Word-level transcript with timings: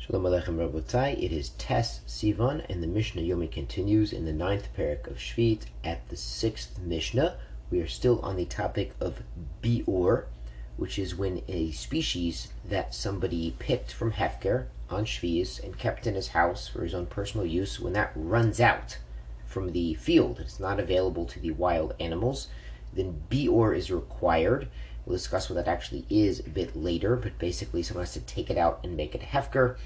Shalom 0.00 0.22
Aleichem 0.22 0.56
Rabotai. 0.56 1.22
It 1.22 1.30
is 1.30 1.50
Tes 1.50 2.00
Sivan, 2.06 2.64
and 2.70 2.82
the 2.82 2.86
Mishnah 2.86 3.20
Yomi 3.20 3.52
continues 3.52 4.14
in 4.14 4.24
the 4.24 4.32
ninth 4.32 4.70
parak 4.74 5.06
of 5.06 5.18
Shvit 5.18 5.64
at 5.84 6.08
the 6.08 6.16
sixth 6.16 6.78
Mishnah. 6.78 7.36
We 7.70 7.82
are 7.82 7.86
still 7.86 8.18
on 8.20 8.36
the 8.36 8.46
topic 8.46 8.92
of 8.98 9.22
Bior, 9.62 10.24
which 10.78 10.98
is 10.98 11.14
when 11.14 11.42
a 11.48 11.72
species 11.72 12.48
that 12.66 12.94
somebody 12.94 13.54
picked 13.58 13.92
from 13.92 14.12
Hefker 14.12 14.68
on 14.88 15.04
Shvius 15.04 15.62
and 15.62 15.76
kept 15.76 16.06
in 16.06 16.14
his 16.14 16.28
house 16.28 16.66
for 16.66 16.82
his 16.82 16.94
own 16.94 17.04
personal 17.04 17.44
use, 17.44 17.78
when 17.78 17.92
that 17.92 18.12
runs 18.14 18.58
out 18.58 18.96
from 19.44 19.72
the 19.72 19.92
field, 19.92 20.40
it's 20.40 20.58
not 20.58 20.80
available 20.80 21.26
to 21.26 21.38
the 21.38 21.50
wild 21.50 21.94
animals, 22.00 22.48
then 22.94 23.22
Bior 23.28 23.76
is 23.76 23.90
required 23.90 24.68
We'll 25.04 25.16
discuss 25.16 25.48
what 25.48 25.56
that 25.56 25.68
actually 25.68 26.06
is 26.10 26.40
a 26.40 26.48
bit 26.48 26.76
later, 26.76 27.16
but 27.16 27.38
basically 27.38 27.82
someone 27.82 28.04
has 28.04 28.12
to 28.14 28.20
take 28.20 28.50
it 28.50 28.58
out 28.58 28.80
and 28.84 28.96
make 28.96 29.14
it 29.14 29.22
hefker. 29.22 29.76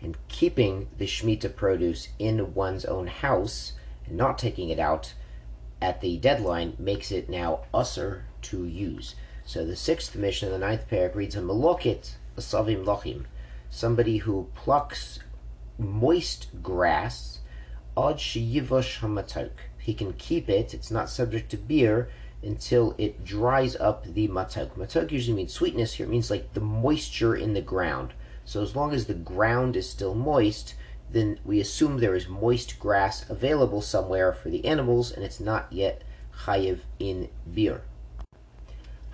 And 0.00 0.16
keeping 0.28 0.88
the 0.96 1.06
Shemitah 1.06 1.56
produce 1.56 2.08
in 2.18 2.54
one's 2.54 2.84
own 2.84 3.08
house 3.08 3.72
and 4.06 4.16
not 4.16 4.38
taking 4.38 4.68
it 4.68 4.78
out 4.78 5.14
at 5.82 6.00
the 6.00 6.16
deadline 6.16 6.76
makes 6.78 7.10
it 7.10 7.28
now 7.28 7.60
usser 7.74 8.22
to 8.42 8.64
use. 8.64 9.14
So 9.44 9.64
the 9.64 9.76
sixth 9.76 10.14
Mishnah, 10.14 10.48
of 10.48 10.52
the 10.52 10.58
ninth 10.58 10.88
parak, 10.90 11.14
reads 11.14 11.36
a 11.36 11.40
malokit 11.40 12.14
asavim 12.36 12.84
lochim, 12.84 13.24
somebody 13.70 14.18
who 14.18 14.48
plucks 14.54 15.20
moist 15.78 16.62
grass, 16.62 17.40
od 17.96 18.18
sheyivosh 18.18 19.00
hamatok. 19.00 19.50
He 19.78 19.94
can 19.94 20.14
keep 20.14 20.48
it; 20.48 20.74
it's 20.74 20.90
not 20.90 21.10
subject 21.10 21.50
to 21.50 21.56
bior 21.56 22.08
until 22.46 22.94
it 22.96 23.24
dries 23.24 23.76
up 23.76 24.04
the 24.04 24.28
matok. 24.28 24.70
Matok 24.70 25.10
usually 25.10 25.36
means 25.36 25.52
sweetness. 25.52 25.94
Here 25.94 26.06
it 26.06 26.10
means 26.10 26.30
like 26.30 26.54
the 26.54 26.60
moisture 26.60 27.34
in 27.34 27.54
the 27.54 27.60
ground. 27.60 28.14
So 28.44 28.62
as 28.62 28.76
long 28.76 28.92
as 28.92 29.06
the 29.06 29.14
ground 29.14 29.76
is 29.76 29.90
still 29.90 30.14
moist, 30.14 30.74
then 31.10 31.40
we 31.44 31.60
assume 31.60 31.98
there 31.98 32.14
is 32.14 32.28
moist 32.28 32.78
grass 32.78 33.28
available 33.28 33.82
somewhere 33.82 34.32
for 34.32 34.50
the 34.50 34.64
animals, 34.64 35.10
and 35.10 35.24
it's 35.24 35.40
not 35.40 35.72
yet 35.72 36.02
chayiv 36.44 36.80
in 36.98 37.28
bior. 37.50 37.80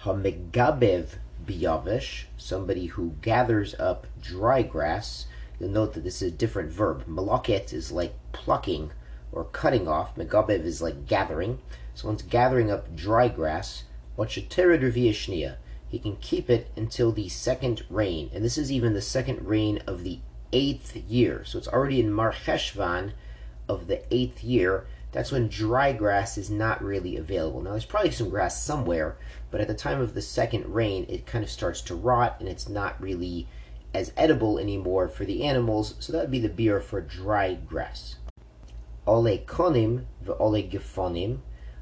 Hamegabev 0.03 1.17
biyavish, 1.47 2.25
somebody 2.37 2.87
who 2.87 3.14
gathers 3.23 3.75
up 3.79 4.07
dry 4.20 4.62
grass. 4.62 5.27
You'll 5.59 5.70
note 5.70 5.95
that 5.95 6.05
this 6.05 6.23
is 6.23 6.33
a 6.33 6.37
different 6.37 6.70
verb. 6.70 7.07
Malaket 7.07 7.73
is 7.73 7.92
like 7.92 8.14
plucking 8.33 8.92
or 9.33 9.45
cutting 9.45 9.89
off. 9.89 10.15
Megabev 10.15 10.65
is 10.65 10.81
like 10.83 11.07
gathering. 11.07 11.59
So 11.95 12.09
one's 12.09 12.23
gathering 12.23 12.71
up 12.71 12.95
dry 12.95 13.29
grass. 13.29 13.85
He 15.89 15.99
can 15.99 16.17
keep 16.17 16.49
it 16.49 16.71
until 16.77 17.13
the 17.13 17.29
second 17.29 17.85
rain, 17.91 18.31
and 18.33 18.45
this 18.45 18.57
is 18.57 18.73
even 18.73 18.95
the 18.95 19.03
second 19.03 19.47
rain 19.47 19.83
of 19.87 20.05
the 20.05 20.21
eighth 20.53 20.97
year. 20.97 21.45
So 21.45 21.59
it's 21.59 21.69
already 21.69 22.01
in 22.01 22.11
Marcheshvan 22.11 23.13
of 23.69 23.89
the 23.89 24.03
eighth 24.15 24.43
year. 24.43 24.87
That's 25.13 25.31
when 25.31 25.49
dry 25.49 25.93
grass 25.93 26.39
is 26.39 26.49
not 26.51 26.83
really 26.83 27.17
available. 27.17 27.61
Now 27.61 27.73
there's 27.73 27.85
probably 27.85 28.11
some 28.11 28.31
grass 28.31 28.63
somewhere, 28.63 29.19
but 29.51 29.61
at 29.61 29.69
the 29.69 29.75
time 29.75 30.01
of 30.01 30.15
the 30.15 30.23
second 30.23 30.73
rain, 30.73 31.05
it 31.09 31.27
kind 31.27 31.45
of 31.45 31.51
starts 31.51 31.83
to 31.83 31.95
rot, 31.95 32.37
and 32.41 32.49
it's 32.49 32.69
not 32.69 33.01
really 33.01 33.47
as 33.93 34.13
edible 34.17 34.59
anymore 34.59 35.09
for 35.09 35.27
the 35.27 35.45
animals. 35.45 35.95
So 35.99 36.13
that 36.13 36.21
would 36.21 36.31
be 36.31 36.41
the 36.41 36.49
bior 36.49 36.83
for 36.83 37.03
dry 37.03 37.55
grass. 37.55 38.17
Ole 39.05 39.39
konim 39.39 40.05
ve'ole 40.25 40.70
gefonim 40.70 41.39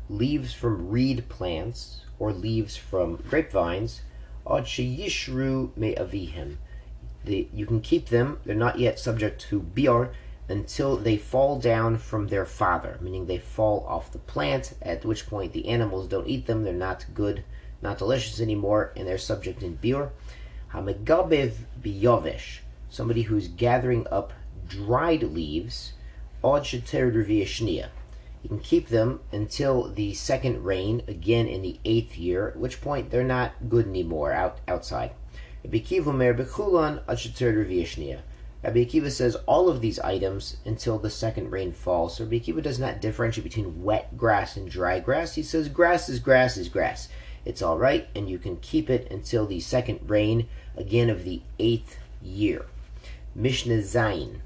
leaves 0.08 0.54
from 0.54 0.88
reed 0.88 1.28
plants 1.28 2.06
or 2.18 2.32
leaves 2.32 2.78
from 2.78 3.16
grapevines, 3.16 4.00
od 4.46 4.64
sheyishru 4.64 5.76
me 5.76 5.94
avihim. 5.96 6.56
You 7.26 7.66
can 7.66 7.82
keep 7.82 8.08
them; 8.08 8.40
they're 8.46 8.54
not 8.54 8.78
yet 8.78 8.98
subject 8.98 9.42
to 9.50 9.60
bior 9.60 10.14
until 10.48 10.96
they 10.96 11.18
fall 11.18 11.58
down 11.58 11.98
from 11.98 12.28
their 12.28 12.46
father, 12.46 12.96
meaning 13.02 13.26
they 13.26 13.36
fall 13.36 13.84
off 13.86 14.10
the 14.10 14.18
plant. 14.18 14.72
At 14.80 15.04
which 15.04 15.28
point 15.28 15.52
the 15.52 15.68
animals 15.68 16.08
don't 16.08 16.26
eat 16.26 16.46
them; 16.46 16.64
they're 16.64 16.72
not 16.72 17.04
good, 17.12 17.44
not 17.82 17.98
delicious 17.98 18.40
anymore, 18.40 18.92
and 18.96 19.06
they're 19.06 19.18
subject 19.18 19.62
in 19.62 19.76
bior. 19.76 20.08
Hamegabev 20.72 21.52
biyovish, 21.82 22.60
somebody 22.88 23.22
who's 23.22 23.48
gathering 23.48 24.06
up 24.10 24.32
dried 24.66 25.22
leaves, 25.22 25.92
od 26.42 26.62
sheter 26.62 27.12
shnia 27.44 27.88
you 28.42 28.48
can 28.48 28.60
keep 28.60 28.88
them 28.88 29.20
until 29.32 29.92
the 29.92 30.14
second 30.14 30.64
rain, 30.64 31.02
again 31.06 31.46
in 31.46 31.60
the 31.60 31.78
eighth 31.84 32.16
year, 32.16 32.48
at 32.48 32.56
which 32.56 32.80
point 32.80 33.10
they're 33.10 33.22
not 33.22 33.68
good 33.68 33.86
anymore 33.86 34.32
out 34.32 34.60
outside. 34.66 35.10
Rabbi 35.62 35.78
Akiva 38.84 39.10
says 39.10 39.36
all 39.46 39.68
of 39.68 39.80
these 39.82 39.98
items 39.98 40.56
until 40.64 40.98
the 40.98 41.10
second 41.10 41.50
rain 41.50 41.72
falls. 41.72 42.16
So 42.16 42.24
Rabbi 42.24 42.38
Akiva 42.38 42.62
does 42.62 42.78
not 42.78 43.02
differentiate 43.02 43.44
between 43.44 43.82
wet 43.82 44.16
grass 44.16 44.56
and 44.56 44.70
dry 44.70 45.00
grass. 45.00 45.34
He 45.34 45.42
says 45.42 45.68
grass 45.68 46.08
is 46.08 46.18
grass 46.18 46.56
is 46.56 46.70
grass. 46.70 47.08
It's 47.44 47.60
all 47.62 47.76
right, 47.78 48.08
and 48.14 48.28
you 48.28 48.38
can 48.38 48.56
keep 48.56 48.88
it 48.88 49.10
until 49.10 49.46
the 49.46 49.60
second 49.60 50.08
rain, 50.08 50.48
again 50.76 51.10
of 51.10 51.24
the 51.24 51.42
eighth 51.58 51.98
year. 52.22 52.64
Mishnah 53.34 53.78
Zayin. 53.78 54.40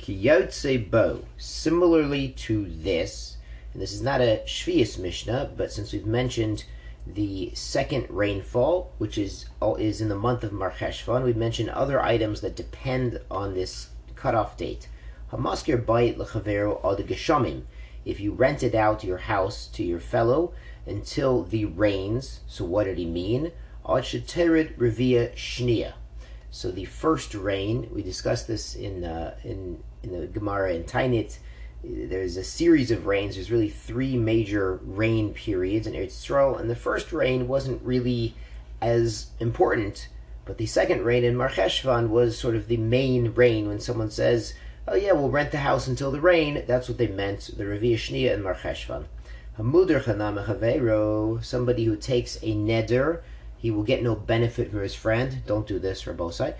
Kiyotze 0.00 0.90
Bo, 0.90 1.24
similarly 1.36 2.30
to 2.30 2.66
this, 2.68 3.36
and 3.72 3.82
this 3.82 3.92
is 3.92 4.00
not 4.00 4.20
a 4.20 4.42
Shvius 4.46 4.98
Mishnah, 4.98 5.52
but 5.56 5.70
since 5.70 5.92
we've 5.92 6.06
mentioned 6.06 6.64
the 7.06 7.50
second 7.54 8.06
rainfall, 8.08 8.92
which 8.98 9.18
is 9.18 9.46
is 9.78 10.00
in 10.00 10.08
the 10.08 10.16
month 10.16 10.42
of 10.42 10.52
Marcheshvan, 10.52 11.22
we've 11.22 11.36
mentioned 11.36 11.70
other 11.70 12.00
items 12.00 12.40
that 12.40 12.56
depend 12.56 13.20
on 13.30 13.54
this 13.54 13.90
cutoff 14.16 14.56
date. 14.56 14.88
Hamaskir 15.32 15.84
Bait 15.84 16.16
Lechavero 16.18 16.78
Ad 16.84 17.06
Geshamim. 17.06 17.64
If 18.04 18.20
you 18.20 18.32
rented 18.32 18.74
out 18.74 19.04
your 19.04 19.18
house 19.18 19.66
to 19.74 19.84
your 19.84 20.00
fellow 20.00 20.52
until 20.86 21.44
the 21.44 21.66
rains, 21.66 22.40
so 22.46 22.64
what 22.64 22.84
did 22.84 22.98
he 22.98 23.06
mean? 23.06 23.52
Ad 23.86 24.04
Sheterid 24.04 24.76
Revia 24.76 25.34
Shnia. 25.34 25.92
So 26.50 26.70
the 26.70 26.84
first 26.84 27.34
rain, 27.34 27.88
we 27.92 28.02
discussed 28.02 28.48
this 28.48 28.74
in 28.74 29.04
uh, 29.04 29.36
in 29.44 29.82
in 30.02 30.20
the 30.20 30.26
Gemara 30.26 30.74
in 30.74 30.84
Taanit, 30.84 31.38
there's 31.82 32.36
a 32.36 32.44
series 32.44 32.90
of 32.90 33.06
rains. 33.06 33.36
There's 33.36 33.50
really 33.50 33.68
three 33.68 34.16
major 34.16 34.80
rain 34.82 35.32
periods 35.32 35.86
in 35.86 35.94
Eretz 35.94 36.12
Yisrael, 36.12 36.58
and 36.60 36.68
the 36.68 36.76
first 36.76 37.12
rain 37.12 37.48
wasn't 37.48 37.82
really 37.82 38.34
as 38.82 39.30
important, 39.38 40.08
but 40.44 40.58
the 40.58 40.66
second 40.66 41.04
rain 41.04 41.24
in 41.24 41.36
Marcheshvan 41.36 42.08
was 42.08 42.38
sort 42.38 42.56
of 42.56 42.66
the 42.66 42.76
main 42.76 43.32
rain. 43.34 43.68
When 43.68 43.80
someone 43.80 44.10
says, 44.10 44.54
"Oh 44.88 44.96
yeah, 44.96 45.12
we'll 45.12 45.30
rent 45.30 45.52
the 45.52 45.58
house 45.58 45.86
until 45.86 46.10
the 46.10 46.20
rain," 46.20 46.64
that's 46.66 46.88
what 46.88 46.98
they 46.98 47.06
meant. 47.06 47.50
The 47.56 47.64
Shnia 47.64 48.34
and 48.34 48.44
Marcheshvan. 48.44 49.04
Hamuder 49.58 50.02
chanam 50.02 51.44
somebody 51.44 51.84
who 51.84 51.96
takes 51.96 52.36
a 52.36 52.54
neder, 52.54 53.20
he 53.60 53.70
will 53.70 53.82
get 53.82 54.02
no 54.02 54.14
benefit 54.14 54.70
for 54.70 54.82
his 54.82 54.94
friend. 54.94 55.42
Don't 55.46 55.66
do 55.66 55.78
this, 55.78 56.00
for 56.00 56.14
Rabosai. 56.14 56.54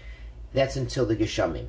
That's 0.52 0.76
until 0.76 1.06
the 1.06 1.16
Geshamim. 1.16 1.68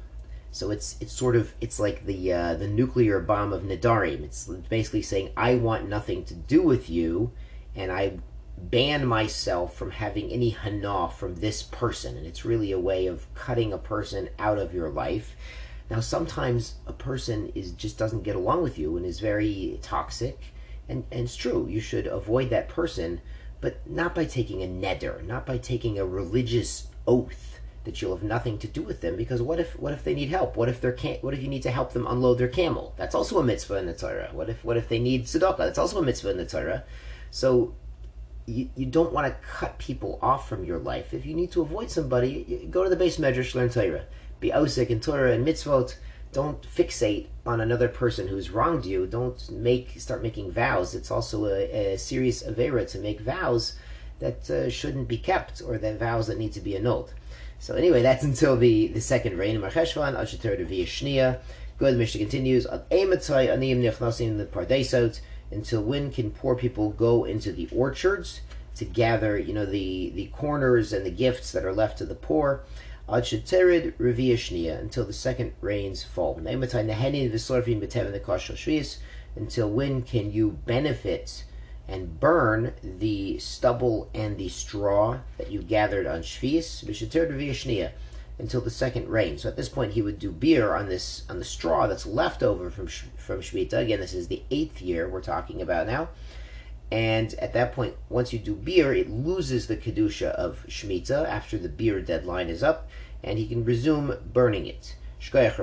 So 0.52 0.72
it's 0.72 0.98
it's 1.00 1.14
sort 1.14 1.38
of 1.38 1.54
it's 1.62 1.80
like 1.80 2.06
the 2.06 2.34
uh, 2.34 2.54
the 2.56 2.68
nuclear 2.68 3.22
bomb 3.22 3.54
of 3.54 3.64
Nadarim. 3.64 4.24
It's 4.24 4.46
basically 4.48 5.02
saying 5.02 5.32
I 5.38 5.56
want 5.56 5.88
nothing 5.88 6.26
to 6.26 6.34
do 6.34 6.62
with 6.62 6.90
you, 6.90 7.32
and 7.74 7.94
I 7.94 8.20
ban 8.58 9.06
myself 9.06 9.74
from 9.74 9.92
having 9.92 10.30
any 10.30 10.50
hana 10.50 11.10
from 11.10 11.36
this 11.36 11.64
person. 11.64 12.18
And 12.18 12.28
it's 12.28 12.44
really 12.44 12.74
a 12.74 12.80
way 12.80 13.08
of 13.08 13.34
cutting 13.34 13.72
a 13.72 13.78
person 13.78 14.28
out 14.38 14.58
of 14.58 14.74
your 14.74 14.90
life. 14.90 15.38
Now 15.90 16.02
sometimes 16.02 16.76
a 16.86 16.94
person 16.94 17.54
is 17.56 17.72
just 17.72 17.98
doesn't 17.98 18.24
get 18.24 18.36
along 18.36 18.64
with 18.64 18.78
you 18.78 18.98
and 18.98 19.06
is 19.06 19.22
very 19.22 19.80
toxic, 19.82 20.38
and 20.90 21.06
and 21.10 21.22
it's 21.22 21.38
true. 21.38 21.68
You 21.70 21.80
should 21.80 22.08
avoid 22.08 22.50
that 22.50 22.68
person, 22.68 23.22
but 23.62 23.88
not 23.90 24.14
by 24.14 24.26
taking 24.26 24.62
a 24.62 24.68
neder, 24.68 25.24
not 25.26 25.46
by 25.46 25.58
taking 25.58 25.98
a 25.98 26.06
religious 26.06 26.88
oath 27.08 27.60
that 27.84 28.02
you'll 28.02 28.16
have 28.16 28.24
nothing 28.24 28.58
to 28.60 28.68
do 28.68 28.82
with 28.82 29.02
them 29.02 29.16
because 29.16 29.42
what 29.42 29.60
if 29.60 29.78
what 29.80 29.94
if 29.94 30.04
they 30.04 30.14
need 30.14 30.30
help? 30.30 30.56
What 30.56 30.70
if 30.70 30.82
they 30.82 30.92
can't? 30.92 31.24
What 31.24 31.34
if 31.34 31.42
you 31.42 31.48
need 31.48 31.64
to 31.64 31.72
help 31.72 31.94
them 31.94 32.06
unload 32.08 32.38
their 32.38 32.48
camel? 32.48 32.94
That's 32.98 33.16
also 33.16 33.40
a 33.40 33.44
mitzvah 33.44 33.78
in 33.78 33.86
the 33.88 33.94
Torah. 33.94 34.30
What 34.34 34.50
if 34.50 34.64
what 34.64 34.78
if 34.78 34.90
they 34.90 35.00
need 35.00 35.26
tzedakah? 35.26 35.58
That's 35.58 35.80
also 35.80 36.00
a 36.00 36.04
mitzvah 36.04 36.32
in 36.32 36.38
the 36.38 36.46
Torah. 36.46 36.84
So 37.32 37.76
you, 38.46 38.70
you 38.76 38.86
don't 38.86 39.14
want 39.14 39.28
to 39.28 39.48
cut 39.48 39.78
people 39.78 40.20
off 40.22 40.48
from 40.48 40.64
your 40.64 40.80
life. 40.80 41.14
If 41.14 41.26
you 41.26 41.34
need 41.34 41.52
to 41.54 41.62
avoid 41.62 41.90
somebody, 41.90 42.68
go 42.70 42.84
to 42.84 42.90
the 42.90 43.04
beis 43.04 43.20
medrash, 43.20 43.56
learn 43.56 43.70
Torah. 43.70 44.06
Be 44.40 44.50
osik 44.50 44.90
in 44.90 45.00
Torah 45.00 45.34
and 45.34 45.46
mitzvot. 45.46 45.96
Don't 46.34 46.62
fixate 46.62 47.28
on 47.46 47.60
another 47.60 47.88
person 47.88 48.28
who's 48.28 48.52
wronged 48.52 48.86
you. 48.86 49.06
Don't 49.06 49.50
make 49.52 50.00
start 50.00 50.24
making 50.24 50.52
vows. 50.52 50.96
It's 50.96 51.12
also 51.12 51.46
a, 51.46 51.94
a 51.94 51.98
serious 51.98 52.44
avera 52.44 52.90
to 52.92 53.00
make 53.00 53.20
vows 53.20 53.76
that 54.20 54.50
uh, 54.50 54.70
shouldn't 54.70 55.08
be 55.08 55.18
kept 55.18 55.62
or 55.62 55.78
that 55.78 56.00
vows 56.00 56.28
that 56.28 56.38
need 56.38 56.54
to 56.54 56.62
be 56.62 56.76
annulled. 56.76 57.14
So 57.60 57.76
anyway, 57.76 58.02
that's 58.02 58.24
until 58.24 58.56
the, 58.56 58.88
the 58.88 59.02
second 59.02 59.38
rain 59.38 59.56
of 59.56 59.62
Marcheshvan, 59.62 60.16
Asheter 60.16 60.60
Reviya 60.60 60.86
Shnia. 60.86 61.40
Good, 61.78 61.98
Mishnah 61.98 62.20
continues, 62.20 62.66
Ematzai 62.66 63.50
Aniyim 63.50 63.82
Nechnasim 63.82 64.38
the 64.38 64.46
Pardesot, 64.46 65.20
until 65.52 65.84
when 65.84 66.12
can 66.12 66.32
poor 66.32 66.56
people 66.56 66.92
go 66.92 67.26
into 67.26 67.52
the 67.52 67.68
orchards 67.76 68.42
to 68.76 68.86
gather, 68.86 69.38
you 69.38 69.54
know, 69.54 69.66
the, 69.66 70.12
the 70.16 70.28
corners 70.28 70.94
and 70.94 71.06
the 71.06 71.12
gifts 71.12 71.52
that 71.52 71.66
are 71.66 71.74
left 71.74 71.98
to 71.98 72.06
the 72.06 72.16
poor. 72.16 72.64
Ad 73.14 73.26
until 73.26 75.06
the 75.06 75.14
second 75.14 75.54
rains 75.60 76.04
fall. 76.04 76.40
Until 79.36 79.70
when 79.70 80.02
can 80.02 80.32
you 80.32 80.52
benefit 80.66 81.44
and 81.88 82.20
burn 82.20 82.74
the 82.82 83.38
stubble 83.40 84.10
and 84.14 84.38
the 84.38 84.48
straw 84.48 85.20
that 85.38 85.52
you 85.52 85.62
gathered 85.62 86.08
on 86.08 86.22
Shvius? 86.22 87.92
Until 88.40 88.62
the 88.62 88.70
second 88.70 89.10
rain. 89.10 89.38
So 89.38 89.50
at 89.50 89.58
this 89.58 89.70
point, 89.70 89.92
he 89.92 90.02
would 90.02 90.18
do 90.18 90.32
bior 90.32 90.80
on 90.80 90.88
this 90.88 91.24
on 91.30 91.38
the 91.38 91.46
straw 91.46 91.88
that's 91.88 92.06
left 92.06 92.42
over 92.42 92.70
from 92.70 92.88
from 92.88 93.42
Shemitah. 93.42 93.74
Again, 93.74 94.00
this 94.00 94.14
is 94.14 94.30
the 94.30 94.44
eighth 94.50 94.82
year 94.82 95.10
we're 95.10 95.22
talking 95.22 95.62
about 95.62 95.86
now. 95.88 96.08
And 96.92 97.34
at 97.36 97.54
that 97.54 97.74
point, 97.74 97.96
once 98.10 98.34
you 98.34 98.40
do 98.40 98.54
bior, 98.54 98.96
it 98.98 99.10
loses 99.10 99.68
the 99.68 99.78
kedusha 99.78 100.32
of 100.32 100.66
Shemitah 100.68 101.26
after 101.26 101.58
the 101.58 101.70
bior 101.70 102.06
deadline 102.06 102.50
is 102.50 102.62
up, 102.62 102.90
and 103.24 103.40
he 103.40 103.48
can 103.48 103.64
resume 103.64 104.18
burning 104.34 104.68
it. 104.68 104.96
Shkoyach 105.22 105.58